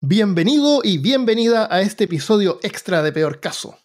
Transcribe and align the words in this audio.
Bienvenido 0.00 0.82
y 0.84 0.98
bienvenida 0.98 1.66
a 1.68 1.80
este 1.80 2.04
episodio 2.04 2.60
extra 2.62 3.02
de 3.02 3.10
Peor 3.10 3.40
Caso. 3.40 3.76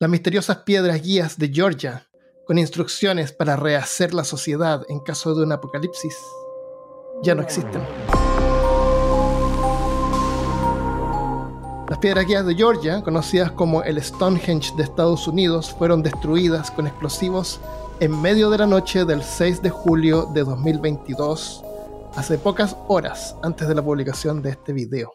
Las 0.00 0.08
misteriosas 0.08 0.58
piedras 0.58 1.02
guías 1.02 1.38
de 1.38 1.50
Georgia, 1.52 2.08
con 2.46 2.58
instrucciones 2.58 3.32
para 3.32 3.56
rehacer 3.56 4.14
la 4.14 4.24
sociedad 4.24 4.86
en 4.88 5.00
caso 5.00 5.34
de 5.34 5.42
un 5.42 5.52
apocalipsis, 5.52 6.16
ya 7.22 7.34
no 7.34 7.42
existen. 7.42 7.82
Las 11.90 11.98
piedras 11.98 12.26
guías 12.26 12.46
de 12.46 12.54
Georgia, 12.54 13.02
conocidas 13.02 13.52
como 13.52 13.82
el 13.82 14.02
Stonehenge 14.02 14.74
de 14.76 14.84
Estados 14.84 15.28
Unidos, 15.28 15.74
fueron 15.78 16.02
destruidas 16.02 16.70
con 16.70 16.86
explosivos 16.86 17.60
en 18.00 18.20
medio 18.20 18.50
de 18.50 18.58
la 18.58 18.66
noche 18.66 19.04
del 19.04 19.22
6 19.22 19.62
de 19.62 19.70
julio 19.70 20.28
de 20.34 20.42
2022, 20.42 21.62
hace 22.16 22.38
pocas 22.38 22.76
horas 22.88 23.36
antes 23.42 23.68
de 23.68 23.74
la 23.74 23.84
publicación 23.84 24.42
de 24.42 24.50
este 24.50 24.72
video. 24.72 25.14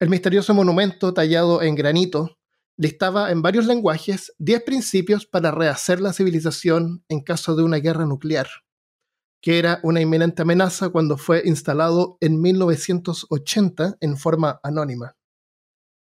El 0.00 0.10
misterioso 0.10 0.52
monumento 0.52 1.14
tallado 1.14 1.62
en 1.62 1.76
granito 1.76 2.38
listaba 2.76 3.30
en 3.30 3.42
varios 3.42 3.66
lenguajes 3.66 4.32
10 4.38 4.64
principios 4.64 5.26
para 5.26 5.52
rehacer 5.52 6.00
la 6.00 6.12
civilización 6.12 7.04
en 7.08 7.22
caso 7.22 7.54
de 7.54 7.62
una 7.62 7.76
guerra 7.76 8.04
nuclear, 8.04 8.48
que 9.40 9.58
era 9.58 9.78
una 9.84 10.00
inminente 10.00 10.42
amenaza 10.42 10.88
cuando 10.88 11.18
fue 11.18 11.42
instalado 11.44 12.18
en 12.20 12.40
1980 12.40 13.96
en 14.00 14.16
forma 14.16 14.58
anónima. 14.64 15.16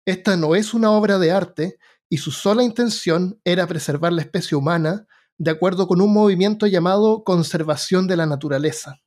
Esta 0.07 0.37
no 0.39 0.55
es 0.55 0.73
una 0.73 0.91
obra 0.93 1.19
de 1.19 1.33
arte 1.33 1.77
y 2.09 2.17
su 2.17 2.31
sola 2.31 2.63
intención 2.63 3.39
era 3.45 3.67
preservar 3.67 4.13
la 4.13 4.23
especie 4.23 4.57
humana 4.57 5.07
de 5.41 5.51
acuerdo 5.51 5.89
con 5.89 6.03
un 6.03 6.13
movimiento 6.13 6.67
llamado 6.67 7.25
conservación 7.25 8.07
de 8.07 8.15
la 8.15 8.27
naturaleza. 8.27 9.01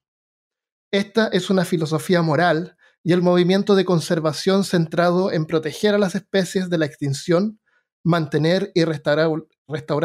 Esta 0.92 1.28
es 1.28 1.52
una 1.52 1.64
filosofía 1.64 2.24
moral 2.24 2.76
y 3.04 3.14
el 3.14 3.22
movimiento 3.22 3.76
de 3.76 3.86
conservación 3.86 4.64
centrado 4.64 5.32
en 5.32 5.46
proteger 5.46 5.94
a 5.94 6.00
las 6.00 6.16
especies 6.16 6.72
de 6.72 6.80
la 6.80 6.88
extinción, 6.88 7.60
mantener 8.04 8.72
y 8.74 8.84
restaurar, 8.84 9.30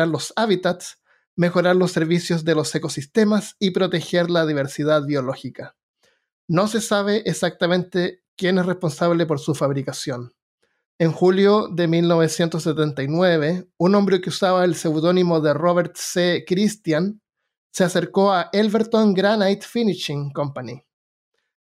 los 0.07 0.35
hábitats, 0.37 1.01
mejorar 1.35 1.77
los 1.77 1.93
servicios 1.93 2.45
de 2.45 2.55
los 2.55 2.75
ecosistemas 2.75 3.57
y 3.59 3.71
proteger 3.71 4.29
la 4.29 4.45
diversidad 4.45 5.07
biológica. 5.07 5.77
No 6.47 6.69
se 6.69 6.83
sabe 6.83 7.23
exactamente 7.25 8.23
quién 8.37 8.59
es 8.59 8.67
responsable 8.67 9.25
por 9.25 9.41
su 9.41 9.55
fabricación. 9.55 10.35
En 11.01 11.13
julio 11.13 11.69
de 11.69 11.87
1979, 11.87 13.69
un 13.79 13.95
hombre 13.95 14.21
que 14.21 14.31
usaba 14.31 14.65
el 14.65 14.75
seudónimo 14.75 15.41
de 15.41 15.55
Robert 15.55 15.97
C. 15.97 16.45
Christian 16.47 17.23
se 17.71 17.85
acercó 17.85 18.33
a 18.33 18.51
Elverton 18.53 19.15
Granite 19.15 19.65
Finishing 19.65 20.33
Company 20.33 20.85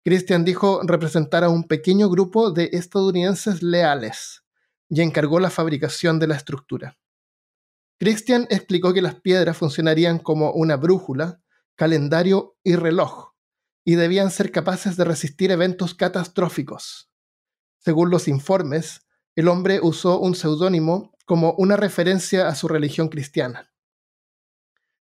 Christian 0.06 0.44
dijo 0.44 0.82
representar 0.84 1.46
a 1.46 1.50
un 1.50 1.64
pequeño 1.64 2.10
grupo 2.10 2.52
de 2.52 2.70
estadounidenses 2.74 3.64
leales 3.64 4.44
y 4.90 5.02
encargó 5.02 5.40
la 5.40 5.50
fabricación 5.50 6.20
de 6.20 6.28
la 6.28 6.36
estructura. 6.36 6.98
Christian 8.00 8.46
explicó 8.50 8.94
que 8.94 9.02
las 9.02 9.16
piedras 9.22 9.56
funcionarían 9.56 10.20
como 10.20 10.52
una 10.52 10.76
brújula, 10.76 11.42
calendario 11.76 12.58
y 12.64 12.76
reloj, 12.76 13.32
y 13.86 13.96
debían 13.96 14.30
ser 14.30 14.52
capaces 14.52 14.98
de 14.98 15.06
resistir 15.06 15.52
eventos 15.52 15.96
catastróficos. 15.96 17.10
Según 17.80 18.10
los 18.10 18.28
informes, 18.28 19.08
el 19.36 19.48
hombre 19.48 19.80
usó 19.82 20.20
un 20.20 20.36
seudónimo 20.36 21.12
como 21.26 21.54
una 21.58 21.76
referencia 21.76 22.48
a 22.48 22.56
su 22.56 22.68
religión 22.68 23.10
cristiana. 23.10 23.72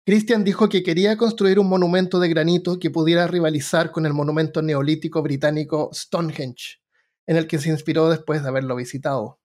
Christian 0.05 0.43
dijo 0.43 0.69
que 0.69 0.83
quería 0.83 1.17
construir 1.17 1.59
un 1.59 1.67
monumento 1.67 2.19
de 2.19 2.29
granito 2.29 2.79
que 2.79 2.89
pudiera 2.89 3.27
rivalizar 3.27 3.91
con 3.91 4.05
el 4.05 4.13
monumento 4.13 4.61
neolítico 4.61 5.21
británico 5.21 5.89
Stonehenge, 5.93 6.81
en 7.25 7.37
el 7.37 7.47
que 7.47 7.59
se 7.59 7.69
inspiró 7.69 8.09
después 8.09 8.41
de 8.41 8.49
haberlo 8.49 8.75
visitado. 8.75 9.39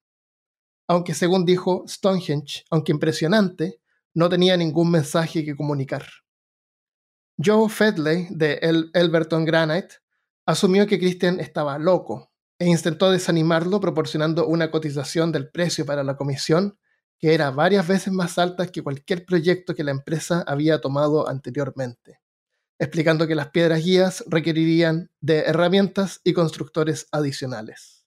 Aunque 0.88 1.14
según 1.14 1.44
dijo, 1.44 1.84
Stonehenge, 1.86 2.64
aunque 2.70 2.92
impresionante, 2.92 3.80
no 4.14 4.28
tenía 4.28 4.56
ningún 4.56 4.90
mensaje 4.90 5.44
que 5.44 5.56
comunicar. 5.56 6.06
Joe 7.44 7.68
Fedley, 7.68 8.28
de 8.30 8.54
El 8.62 8.90
Elberton 8.94 9.44
Granite, 9.44 9.96
asumió 10.46 10.86
que 10.86 10.98
Christian 10.98 11.40
estaba 11.40 11.78
loco 11.78 12.31
e 12.62 12.68
intentó 12.68 13.10
desanimarlo 13.10 13.80
proporcionando 13.80 14.46
una 14.46 14.70
cotización 14.70 15.32
del 15.32 15.50
precio 15.50 15.84
para 15.84 16.04
la 16.04 16.16
comisión 16.16 16.78
que 17.18 17.34
era 17.34 17.50
varias 17.50 17.88
veces 17.88 18.12
más 18.12 18.38
alta 18.38 18.68
que 18.68 18.84
cualquier 18.84 19.24
proyecto 19.24 19.74
que 19.74 19.82
la 19.82 19.90
empresa 19.90 20.44
había 20.46 20.80
tomado 20.80 21.28
anteriormente, 21.28 22.20
explicando 22.78 23.26
que 23.26 23.34
las 23.34 23.48
piedras 23.48 23.82
guías 23.82 24.22
requerirían 24.28 25.10
de 25.20 25.40
herramientas 25.40 26.20
y 26.22 26.34
constructores 26.34 27.08
adicionales. 27.10 28.06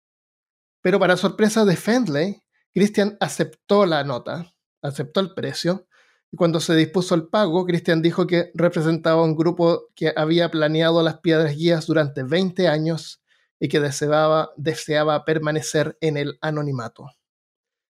Pero 0.82 1.00
para 1.00 1.18
sorpresa 1.18 1.66
de 1.66 1.76
Fendley, 1.76 2.42
Christian 2.74 3.18
aceptó 3.20 3.86
la 3.86 4.06
nota, 4.06 4.54
aceptó 4.82 5.20
el 5.20 5.34
precio, 5.34 5.86
y 6.32 6.38
cuando 6.38 6.62
se 6.62 6.76
dispuso 6.78 7.14
el 7.14 7.28
pago, 7.28 7.66
Christian 7.66 8.02
dijo 8.02 8.26
que 8.26 8.52
representaba 8.54 9.22
un 9.22 9.36
grupo 9.36 9.88
que 9.96 10.14
había 10.16 10.50
planeado 10.50 11.04
las 11.04 11.20
piedras 11.20 11.58
guías 11.58 11.88
durante 11.88 12.24
20 12.24 12.70
años 12.70 13.22
y 13.60 13.68
que 13.68 13.80
deseaba, 13.80 14.52
deseaba 14.58 15.26
permanecer 15.26 15.98
en 16.02 16.18
el 16.18 16.38
anonimato. 16.42 17.08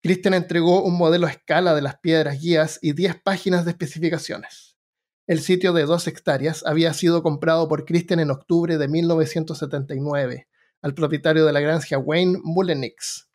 Christian 0.02 0.36
entregó 0.36 0.84
un 0.84 0.98
modelo 0.98 1.28
a 1.28 1.32
escala 1.32 1.74
de 1.74 1.82
las 1.82 2.00
piedras 2.00 2.40
guías 2.40 2.78
y 2.82 2.94
10 2.94 3.22
páginas 3.24 3.66
de 3.66 3.72
especificaciones. 3.72 4.78
El 5.28 5.40
sitio 5.40 5.74
de 5.74 5.86
dos 5.86 6.08
hectáreas 6.08 6.64
había 6.66 6.94
sido 6.94 7.24
comprado 7.24 7.68
por 7.68 7.86
Christian 7.86 8.20
en 8.20 8.30
octubre 8.30 8.78
de 8.78 8.88
1979 8.88 10.48
al 10.84 10.94
propietario 10.94 11.46
de 11.46 11.54
la 11.54 11.62
granja 11.62 11.98
Wayne 11.98 12.40
Mullenix. 12.44 13.28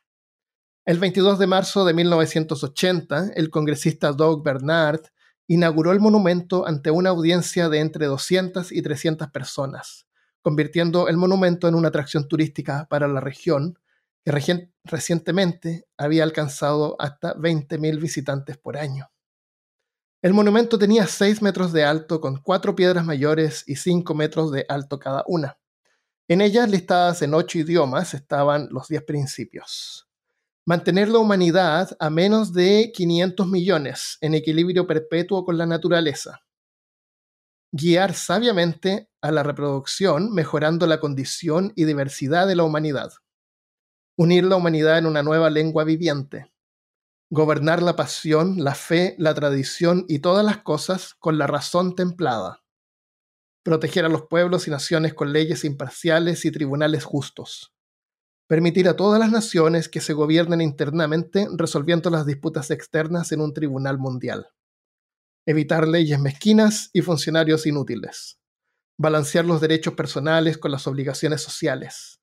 El 0.87 1.01
22 1.01 1.41
de 1.41 1.49
marzo 1.49 1.85
de 1.85 1.95
1980, 1.95 3.33
el 3.35 3.51
congresista 3.51 4.13
Doug 4.13 4.45
Bernard 4.45 5.01
inauguró 5.49 5.91
el 5.91 5.99
monumento 5.99 6.65
ante 6.65 6.93
una 6.93 7.11
audiencia 7.11 7.69
de 7.69 7.81
entre 7.81 8.07
200 8.07 8.71
y 8.71 8.83
300 8.83 9.29
personas, 9.33 10.07
convirtiendo 10.43 11.09
el 11.09 11.17
monumento 11.17 11.69
en 11.69 11.75
una 11.75 11.89
atracción 11.89 12.29
turística 12.29 12.87
para 12.89 13.09
la 13.09 13.21
región 13.21 13.79
que 14.25 14.33
recientemente 14.85 15.87
había 15.97 16.25
alcanzado 16.25 16.97
hasta 16.99 17.35
20.000 17.35 18.01
visitantes 18.01 18.59
por 18.59 18.77
año. 18.77 19.11
El 20.23 20.35
monumento 20.35 20.79
tenía 20.79 21.07
6 21.07 21.41
metros 21.41 21.73
de 21.73 21.85
alto 21.85 22.21
con 22.21 22.37
cuatro 22.43 22.77
piedras 22.77 23.07
mayores 23.07 23.65
y 23.67 23.77
5 23.77 24.15
metros 24.15 24.53
de 24.53 24.67
alto 24.69 24.99
cada 24.99 25.25
una. 25.27 25.59
En 26.29 26.43
ellas, 26.43 26.71
listadas 26.71 27.23
en 27.23 27.35
ocho 27.35 27.59
idiomas, 27.59 28.15
estaban 28.15 28.69
los 28.71 28.87
10 28.89 29.03
principios. 29.05 30.09
Mantener 30.67 31.09
la 31.09 31.19
humanidad 31.19 31.97
a 31.99 32.11
menos 32.11 32.53
de 32.53 32.93
500 32.95 33.49
millones 33.49 34.19
en 34.21 34.35
equilibrio 34.35 34.87
perpetuo 34.87 35.45
con 35.45 35.57
la 35.57 35.67
naturaleza. 35.67 36.43
Guiar 37.73 38.15
sabiamente 38.15 39.09
a 39.21 39.31
la 39.31 39.45
reproducción 39.45 40.33
mejorando 40.33 40.89
la 40.89 40.99
condición 40.99 41.73
y 41.77 41.85
diversidad 41.85 42.49
de 42.49 42.57
la 42.57 42.65
humanidad. 42.65 43.13
Unir 44.17 44.43
la 44.43 44.57
humanidad 44.57 44.99
en 44.99 45.07
una 45.07 45.23
nueva 45.23 45.51
lengua 45.51 45.85
viviente, 45.85 46.53
gobernar 47.31 47.81
la 47.81 47.95
pasión, 47.95 48.65
la 48.65 48.75
fe, 48.75 49.15
la 49.19 49.35
tradición 49.35 50.05
y 50.09 50.19
todas 50.19 50.45
las 50.45 50.59
cosas 50.59 51.15
con 51.15 51.39
la 51.39 51.47
razón 51.47 51.95
templada, 51.95 52.65
proteger 53.63 54.05
a 54.05 54.09
los 54.09 54.23
pueblos 54.23 54.67
y 54.67 54.73
naciones 54.73 55.15
con 55.15 55.33
leyes 55.33 55.65
imparciales 55.65 56.45
y 56.45 56.51
tribunales 56.51 57.05
justos, 57.05 57.73
permitir 58.49 58.89
a 58.89 58.97
todas 58.97 59.21
las 59.21 59.31
naciones 59.31 59.89
que 59.89 60.01
se 60.01 60.13
gobiernen 60.13 60.61
internamente 60.61 61.47
resolviendo 61.57 62.11
las 62.11 62.27
disputas 62.27 62.73
externas 62.73 63.31
en 63.31 63.41
un 63.41 63.55
tribunal 63.55 63.97
mundial, 63.97 64.49
evitar 65.47 65.89
leyes 65.89 66.21
mezquinas 66.21 66.91
y 66.93 67.03
funcionarios 67.03 67.67
inútiles, 67.67 68.39
balancear 68.99 69.45
los 69.45 69.61
derechos 69.61 69.95
personales 69.95 70.59
con 70.59 70.71
las 70.71 70.87
obligaciones 70.87 71.43
sociales, 71.43 72.21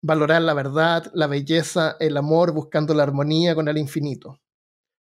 Valorar 0.00 0.42
la 0.42 0.54
verdad, 0.54 1.10
la 1.12 1.26
belleza, 1.26 1.96
el 1.98 2.16
amor, 2.16 2.52
buscando 2.52 2.94
la 2.94 3.02
armonía 3.02 3.56
con 3.56 3.66
el 3.66 3.78
infinito. 3.78 4.40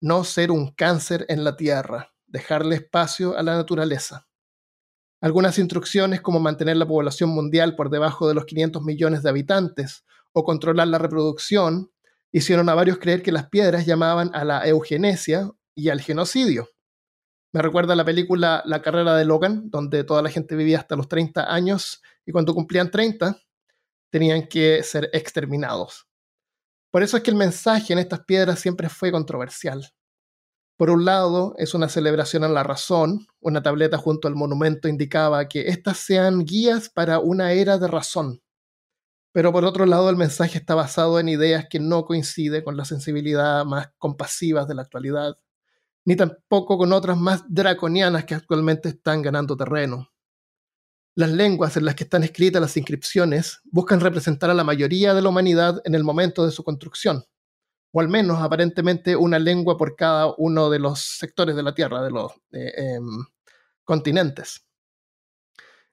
No 0.01 0.24
ser 0.24 0.50
un 0.50 0.71
cáncer 0.71 1.27
en 1.30 1.44
la 1.44 1.56
tierra, 1.56 2.15
dejarle 2.25 2.77
espacio 2.77 3.38
a 3.38 3.44
la 3.44 3.56
naturaleza. 3.56 4.27
Algunas 5.21 5.60
instrucciones 5.60 6.21
como 6.21 6.39
mantener 6.39 6.77
la 6.77 6.88
población 6.88 7.30
mundial 7.30 7.75
por 7.75 7.92
debajo 7.92 8.27
de 8.27 8.33
los 8.33 8.45
500 8.45 8.81
millones 8.81 9.21
de 9.21 9.30
habitantes 9.30 10.04
o 10.33 10.44
controlar 10.44 10.88
la 10.88 10.98
reproducción 10.98 11.92
hicieron 12.31 12.68
a 12.68 12.74
varios 12.74 12.98
creer 12.98 13.21
que 13.21 13.31
las 13.31 13.50
piedras 13.50 13.86
llamaban 13.86 14.31
a 14.33 14.44
la 14.44 14.68
eugenesia 14.68 15.51
y 15.75 15.89
al 15.89 16.01
genocidio. 16.01 16.69
Me 17.53 17.62
recuerda 17.62 17.95
la 17.95 18.06
película 18.06 18.63
La 18.65 18.81
carrera 18.81 19.15
de 19.15 19.25
Logan, 19.25 19.69
donde 19.69 20.06
toda 20.06 20.21
la 20.21 20.30
gente 20.30 20.56
vivía 20.56 20.80
hasta 20.80 20.95
los 20.95 21.09
30 21.09 21.53
años 21.53 22.01
y 22.25 22.31
cuando 22.31 22.53
cumplían 22.53 22.92
30 22.92 23.38
tenían 24.09 24.48
que 24.48 24.83
ser 24.83 25.09
exterminados. 25.13 26.07
Por 26.92 27.03
eso 27.03 27.18
es 27.18 27.24
que 27.24 27.31
el 27.31 27.38
mensaje 27.38 27.94
en 27.94 28.00
estas 28.00 28.25
piedras 28.25 28.59
siempre 28.59 28.89
fue 28.89 29.12
controversial. 29.12 29.94
Por 30.77 30.89
un 30.89 31.06
lado, 31.06 31.53
es 31.57 31.74
una 31.74 31.89
celebración 31.89 32.44
a 32.44 32.50
la 32.50 32.63
razón. 32.63 33.27
Una 33.39 33.62
tableta 33.62 33.98
junto 33.98 34.27
al 34.27 34.36
monumento 34.36 34.88
indicaba 34.88 35.48
que 35.48 35.68
estas 35.68 35.98
sean 35.98 36.44
guías 36.44 36.89
para 36.89 37.19
una 37.19 37.51
era 37.51 37.77
de 37.77 37.88
razón. 37.88 38.42
Pero 39.33 39.51
por 39.51 39.63
otro 39.63 39.86
lado, 39.86 40.09
el 40.09 40.18
mensaje 40.18 40.57
está 40.57 40.75
basado 40.75 41.19
en 41.19 41.30
ideas 41.30 41.68
que 41.69 41.80
no 41.80 42.03
coinciden 42.03 42.63
con 42.63 42.75
la 42.75 42.86
sensibilidad 42.86 43.63
más 43.65 43.92
compasiva 43.98 44.65
de 44.65 44.75
la 44.75 44.81
actualidad, 44.81 45.38
ni 46.06 46.15
tampoco 46.15 46.77
con 46.77 46.94
otras 46.94 47.18
más 47.18 47.44
draconianas 47.48 48.25
que 48.25 48.36
actualmente 48.36 48.89
están 48.89 49.21
ganando 49.21 49.56
terreno. 49.56 50.09
Las 51.15 51.31
lenguas 51.31 51.77
en 51.77 51.86
las 51.86 51.95
que 51.95 52.06
están 52.06 52.24
escritas 52.24 52.62
las 52.62 52.77
inscripciones 52.77 53.59
buscan 53.65 54.00
representar 54.00 54.50
a 54.50 54.53
la 54.53 54.63
mayoría 54.63 55.13
de 55.13 55.21
la 55.21 55.30
humanidad 55.30 55.81
en 55.83 55.95
el 55.95 56.03
momento 56.03 56.45
de 56.45 56.51
su 56.51 56.63
construcción 56.63 57.25
o 57.92 58.00
al 58.00 58.07
menos 58.07 58.39
aparentemente 58.39 59.15
una 59.15 59.39
lengua 59.39 59.77
por 59.77 59.95
cada 59.95 60.33
uno 60.38 60.69
de 60.69 60.80
los 60.80 61.00
sectores 61.00 61.56
de 61.56 61.63
la 61.63 61.75
Tierra, 61.75 62.01
de 62.01 62.12
los 62.12 62.31
eh, 62.51 62.74
em, 62.77 63.25
continentes. 63.83 64.65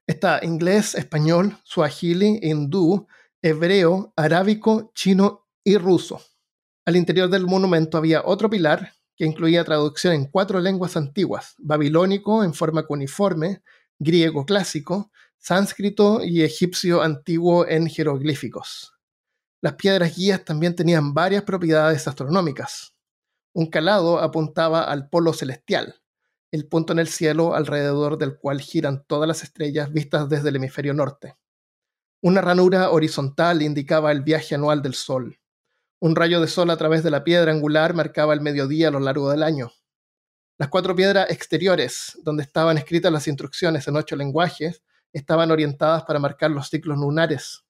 Está 0.07 0.39
inglés, 0.43 0.95
español, 0.95 1.57
suajili, 1.63 2.39
hindú, 2.41 3.07
hebreo, 3.41 4.13
arábico, 4.15 4.91
chino 4.95 5.47
y 5.63 5.77
ruso. 5.77 6.21
Al 6.85 6.95
interior 6.95 7.29
del 7.29 7.45
monumento 7.45 7.97
había 7.97 8.23
otro 8.25 8.49
pilar 8.49 8.93
que 9.19 9.25
incluía 9.25 9.65
traducción 9.65 10.13
en 10.13 10.27
cuatro 10.27 10.61
lenguas 10.61 10.95
antiguas, 10.95 11.55
babilónico 11.57 12.41
en 12.41 12.53
forma 12.53 12.83
cuneiforme, 12.83 13.61
griego 13.99 14.45
clásico, 14.45 15.11
sánscrito 15.37 16.23
y 16.23 16.41
egipcio 16.43 17.01
antiguo 17.01 17.67
en 17.67 17.87
jeroglíficos. 17.87 18.93
Las 19.59 19.73
piedras 19.73 20.15
guías 20.15 20.45
también 20.45 20.73
tenían 20.73 21.13
varias 21.13 21.43
propiedades 21.43 22.07
astronómicas. 22.07 22.95
Un 23.51 23.69
calado 23.69 24.19
apuntaba 24.19 24.83
al 24.83 25.09
polo 25.09 25.33
celestial, 25.33 26.01
el 26.49 26.69
punto 26.69 26.93
en 26.93 26.99
el 26.99 27.09
cielo 27.09 27.55
alrededor 27.55 28.17
del 28.17 28.37
cual 28.37 28.61
giran 28.61 29.03
todas 29.05 29.27
las 29.27 29.43
estrellas 29.43 29.91
vistas 29.91 30.29
desde 30.29 30.47
el 30.47 30.55
hemisferio 30.55 30.93
norte. 30.93 31.35
Una 32.21 32.39
ranura 32.39 32.89
horizontal 32.91 33.63
indicaba 33.63 34.13
el 34.13 34.21
viaje 34.21 34.55
anual 34.55 34.81
del 34.81 34.93
Sol. 34.93 35.37
Un 36.01 36.15
rayo 36.15 36.39
de 36.39 36.47
sol 36.47 36.69
a 36.69 36.77
través 36.77 37.03
de 37.03 37.11
la 37.11 37.25
piedra 37.25 37.51
angular 37.51 37.93
marcaba 37.93 38.33
el 38.33 38.39
mediodía 38.39 38.87
a 38.87 38.91
lo 38.91 39.01
largo 39.01 39.29
del 39.29 39.43
año. 39.43 39.73
Las 40.57 40.69
cuatro 40.69 40.95
piedras 40.95 41.29
exteriores, 41.29 42.17
donde 42.23 42.43
estaban 42.43 42.77
escritas 42.77 43.11
las 43.11 43.27
instrucciones 43.27 43.85
en 43.85 43.97
ocho 43.97 44.15
lenguajes, 44.15 44.81
estaban 45.11 45.51
orientadas 45.51 46.03
para 46.03 46.19
marcar 46.19 46.51
los 46.51 46.69
ciclos 46.69 46.97
lunares. 46.97 47.65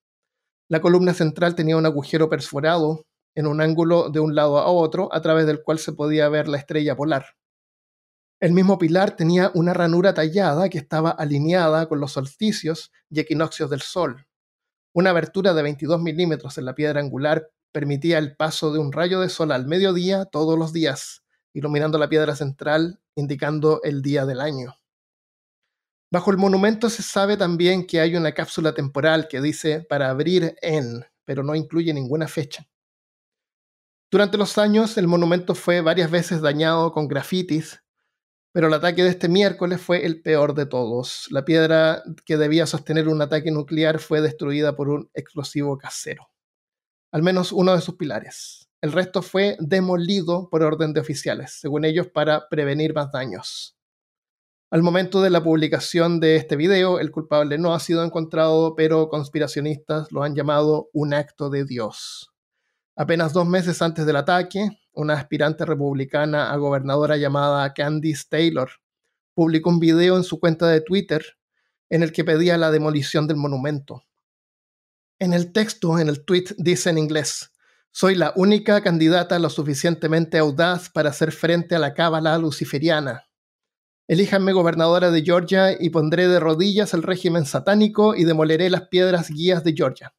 La 0.67 0.79
columna 0.79 1.15
central 1.15 1.55
tenía 1.55 1.75
un 1.75 1.87
agujero 1.87 2.29
perforado 2.29 3.07
en 3.33 3.47
un 3.47 3.61
ángulo 3.61 4.09
de 4.11 4.19
un 4.19 4.35
lado 4.35 4.59
a 4.59 4.67
otro, 4.67 5.09
a 5.11 5.21
través 5.21 5.47
del 5.47 5.63
cual 5.63 5.79
se 5.79 5.93
podía 5.93 6.29
ver 6.29 6.47
la 6.47 6.59
estrella 6.59 6.95
polar. 6.95 7.25
El 8.39 8.51
mismo 8.51 8.77
pilar 8.77 9.15
tenía 9.15 9.51
una 9.55 9.73
ranura 9.73 10.13
tallada 10.13 10.69
que 10.69 10.77
estaba 10.77 11.09
alineada 11.09 11.87
con 11.87 11.99
los 11.99 12.11
solsticios 12.11 12.91
y 13.09 13.21
equinoccios 13.21 13.71
del 13.71 13.81
Sol. 13.81 14.27
Una 14.93 15.09
abertura 15.09 15.55
de 15.55 15.63
22 15.63 15.99
milímetros 15.99 16.59
en 16.59 16.65
la 16.65 16.75
piedra 16.75 16.99
angular 16.99 17.49
permitía 17.71 18.18
el 18.18 18.36
paso 18.36 18.71
de 18.71 18.80
un 18.80 18.92
rayo 18.92 19.19
de 19.19 19.30
sol 19.30 19.51
al 19.51 19.68
mediodía 19.68 20.25
todos 20.25 20.57
los 20.57 20.74
días, 20.74 21.24
iluminando 21.54 21.98
la 21.98 22.10
piedra 22.10 22.36
central, 22.36 23.00
indicando 23.16 23.81
el 23.83 24.01
día 24.01 24.25
del 24.25 24.42
año. 24.42 24.75
Bajo 26.12 26.31
el 26.31 26.38
monumento 26.38 26.89
se 26.89 27.04
sabe 27.04 27.38
también 27.38 27.86
que 27.86 28.00
hay 28.00 28.16
una 28.16 28.31
cápsula 28.31 28.74
temporal 28.74 29.27
que 29.27 29.42
dice 29.42 29.81
para 29.81 30.10
abrir 30.10 30.56
en, 30.62 31.06
pero 31.24 31.44
no 31.44 31.54
incluye 31.54 31.94
ninguna 31.94 32.27
fecha. 32.27 32.68
Durante 34.12 34.38
los 34.38 34.57
años 34.57 34.98
el 34.98 35.07
monumento 35.07 35.54
fue 35.54 35.81
varias 35.81 36.10
veces 36.10 36.42
dañado 36.42 36.92
con 36.94 37.07
grafitis, 37.07 37.83
pero 38.51 38.68
el 38.68 38.74
ataque 38.74 39.04
de 39.04 39.10
este 39.10 39.30
miércoles 39.30 39.80
fue 39.80 40.04
el 40.04 40.24
peor 40.24 40.56
de 40.56 40.65
todos. 40.65 41.27
La 41.30 41.45
piedra 41.45 42.01
que 42.25 42.38
debía 42.38 42.65
sostener 42.65 43.07
un 43.07 43.22
ataque 43.22 43.51
nuclear 43.51 44.00
fue 44.00 44.22
destruida 44.22 44.75
por 44.75 44.89
un 44.89 45.12
explosivo 45.13 45.77
casero. 45.77 46.28
Al 47.11 47.23
menos 47.23 47.51
uno 47.51 47.75
de 47.75 47.81
sus 47.81 47.95
pilares. 47.95 48.69
El 48.81 48.91
resto 48.91 49.21
fue 49.21 49.57
demolido 49.59 50.47
por 50.50 50.63
orden 50.63 50.94
de 50.94 51.01
oficiales, 51.01 51.57
según 51.59 51.83
ellos 51.83 52.07
para 52.07 52.47
prevenir 52.50 52.94
más 52.94 53.11
daños. 53.11 53.75
Al 54.71 54.83
momento 54.83 55.21
de 55.21 55.31
la 55.31 55.44
publicación 55.44 56.19
de 56.19 56.35
este 56.35 56.56
video, 56.56 57.00
el 57.00 57.09
culpable 57.09 57.57
no 57.57 57.73
ha 57.73 57.79
sido 57.79 58.03
encontrado, 58.03 58.75
pero 58.75 59.09
conspiracionistas 59.09 60.11
lo 60.11 60.21
han 60.21 60.35
llamado 60.35 60.89
un 60.94 61.15
acto 61.15 61.50
de 61.50 61.65
Dios. 61.65 62.31
Apenas 62.95 63.33
dos 63.33 63.47
meses 63.47 63.81
antes 63.81 64.05
del 64.05 64.15
ataque, 64.15 64.69
una 64.94 65.15
aspirante 65.15 65.65
republicana 65.65 66.51
a 66.51 66.57
gobernadora 66.57 67.17
llamada 67.17 67.73
Candice 67.73 68.25
Taylor 68.29 68.69
publicó 69.33 69.69
un 69.69 69.79
video 69.79 70.17
en 70.17 70.23
su 70.23 70.39
cuenta 70.39 70.67
de 70.67 70.81
Twitter 70.81 71.25
en 71.89 72.03
el 72.03 72.12
que 72.12 72.23
pedía 72.23 72.57
la 72.57 72.69
demolición 72.69 73.25
del 73.25 73.38
monumento. 73.38 74.03
En 75.19 75.33
el 75.33 75.51
texto, 75.51 76.00
en 76.00 76.10
el 76.10 76.25
tweet, 76.25 76.56
dice 76.57 76.89
en 76.89 76.98
inglés, 76.98 77.51
soy 77.92 78.16
la 78.16 78.33
única 78.36 78.81
candidata 78.81 79.38
lo 79.39 79.50
suficientemente 79.50 80.38
audaz 80.38 80.89
para 80.89 81.10
hacer 81.10 81.31
frente 81.31 81.75
a 81.75 81.80
la 81.80 81.94
cábala 81.94 82.38
luciferiana 82.38 83.30
Elíjanme 84.10 84.54
gobernadora 84.54 85.12
de 85.12 85.21
Georgia 85.21 85.71
y 85.80 85.92
pondré 85.92 86.27
de 86.27 86.39
rodillas 86.39 86.95
el 86.95 87.04
régimen 87.04 87.45
satánico 87.45 88.16
y 88.16 88.24
demoleré 88.24 88.71
las 88.71 88.88
piedras 88.88 89.30
guías 89.30 89.63
de 89.63 89.74
Georgia. 89.74 90.16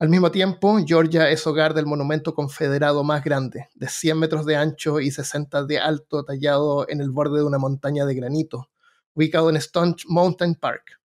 Al 0.00 0.08
mismo 0.08 0.32
tiempo, 0.32 0.76
Georgia 0.84 1.30
es 1.30 1.46
hogar 1.46 1.72
del 1.72 1.86
monumento 1.86 2.34
confederado 2.34 3.04
más 3.04 3.22
grande, 3.22 3.68
de 3.76 3.86
100 3.86 4.18
metros 4.18 4.44
de 4.44 4.56
ancho 4.56 4.98
y 4.98 5.12
60 5.12 5.66
de 5.66 5.78
alto, 5.78 6.24
tallado 6.24 6.84
en 6.88 7.00
el 7.00 7.10
borde 7.10 7.38
de 7.38 7.44
una 7.44 7.58
montaña 7.58 8.04
de 8.06 8.16
granito, 8.16 8.70
ubicado 9.14 9.50
en 9.50 9.56
Stone 9.58 9.94
Mountain 10.08 10.56
Park. 10.56 10.99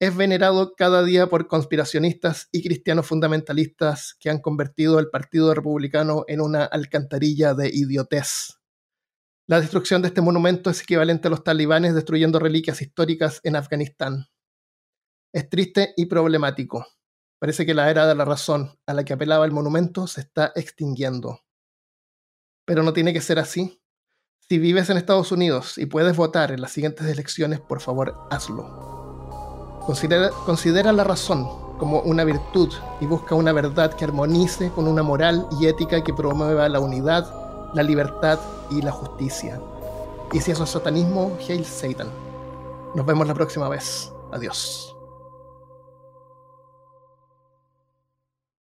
Es 0.00 0.16
venerado 0.16 0.74
cada 0.74 1.04
día 1.04 1.28
por 1.28 1.46
conspiracionistas 1.46 2.48
y 2.50 2.62
cristianos 2.62 3.06
fundamentalistas 3.06 4.16
que 4.18 4.28
han 4.28 4.40
convertido 4.40 4.98
el 4.98 5.08
Partido 5.08 5.54
Republicano 5.54 6.24
en 6.26 6.40
una 6.40 6.64
alcantarilla 6.64 7.54
de 7.54 7.68
idiotez. 7.72 8.58
La 9.46 9.60
destrucción 9.60 10.02
de 10.02 10.08
este 10.08 10.20
monumento 10.20 10.70
es 10.70 10.82
equivalente 10.82 11.28
a 11.28 11.30
los 11.30 11.44
talibanes 11.44 11.94
destruyendo 11.94 12.38
reliquias 12.38 12.82
históricas 12.82 13.40
en 13.44 13.56
Afganistán. 13.56 14.26
Es 15.32 15.48
triste 15.48 15.92
y 15.96 16.06
problemático. 16.06 16.86
Parece 17.38 17.66
que 17.66 17.74
la 17.74 17.90
era 17.90 18.06
de 18.06 18.14
la 18.14 18.24
razón 18.24 18.78
a 18.86 18.94
la 18.94 19.04
que 19.04 19.12
apelaba 19.12 19.44
el 19.44 19.52
monumento 19.52 20.06
se 20.06 20.22
está 20.22 20.52
extinguiendo. 20.54 21.40
Pero 22.64 22.82
no 22.82 22.92
tiene 22.92 23.12
que 23.12 23.20
ser 23.20 23.38
así. 23.38 23.82
Si 24.48 24.58
vives 24.58 24.90
en 24.90 24.96
Estados 24.96 25.30
Unidos 25.30 25.76
y 25.76 25.86
puedes 25.86 26.16
votar 26.16 26.50
en 26.50 26.60
las 26.60 26.72
siguientes 26.72 27.06
elecciones, 27.06 27.60
por 27.60 27.80
favor, 27.80 28.14
hazlo. 28.30 28.93
Considera, 29.86 30.30
considera 30.46 30.92
la 30.92 31.04
razón 31.04 31.48
como 31.78 32.00
una 32.00 32.24
virtud 32.24 32.72
y 33.00 33.06
busca 33.06 33.34
una 33.34 33.52
verdad 33.52 33.94
que 33.94 34.04
armonice 34.04 34.70
con 34.70 34.88
una 34.88 35.02
moral 35.02 35.46
y 35.60 35.66
ética 35.66 36.02
que 36.02 36.14
promueva 36.14 36.68
la 36.68 36.80
unidad 36.80 37.44
la 37.74 37.82
libertad 37.82 38.38
y 38.70 38.80
la 38.80 38.92
justicia. 38.92 39.60
Y 40.32 40.40
si 40.40 40.52
eso 40.52 40.64
es 40.64 40.70
satanismo, 40.70 41.36
hail 41.46 41.64
Satan. 41.64 42.08
Nos 42.94 43.04
vemos 43.04 43.26
la 43.26 43.34
próxima 43.34 43.68
vez. 43.68 44.12
Adiós. 44.32 44.93